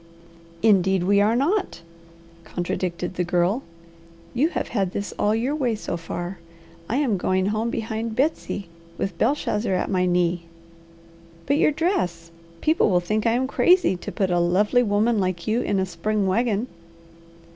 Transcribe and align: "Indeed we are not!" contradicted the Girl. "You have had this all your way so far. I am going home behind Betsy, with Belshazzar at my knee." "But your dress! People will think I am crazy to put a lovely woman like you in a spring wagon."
"Indeed 0.63 1.03
we 1.03 1.21
are 1.21 1.35
not!" 1.35 1.83
contradicted 2.43 3.13
the 3.13 3.23
Girl. 3.23 3.61
"You 4.33 4.49
have 4.49 4.69
had 4.69 4.93
this 4.93 5.13
all 5.19 5.35
your 5.35 5.53
way 5.53 5.75
so 5.75 5.95
far. 5.95 6.39
I 6.89 6.95
am 6.95 7.17
going 7.17 7.45
home 7.45 7.69
behind 7.69 8.15
Betsy, 8.15 8.67
with 8.97 9.15
Belshazzar 9.19 9.75
at 9.75 9.91
my 9.91 10.07
knee." 10.07 10.45
"But 11.45 11.57
your 11.59 11.69
dress! 11.69 12.31
People 12.61 12.89
will 12.89 12.99
think 12.99 13.27
I 13.27 13.33
am 13.33 13.45
crazy 13.45 13.95
to 13.97 14.11
put 14.11 14.31
a 14.31 14.39
lovely 14.39 14.81
woman 14.81 15.19
like 15.19 15.45
you 15.47 15.61
in 15.61 15.77
a 15.77 15.85
spring 15.85 16.25
wagon." 16.25 16.65